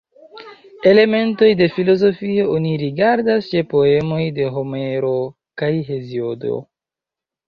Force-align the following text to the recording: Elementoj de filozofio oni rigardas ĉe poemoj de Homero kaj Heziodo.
Elementoj 0.91 1.49
de 1.57 1.65
filozofio 1.73 2.45
oni 2.53 2.71
rigardas 2.83 3.49
ĉe 3.51 3.61
poemoj 3.73 4.17
de 4.39 4.47
Homero 4.55 5.13
kaj 5.63 5.71
Heziodo. 5.91 6.57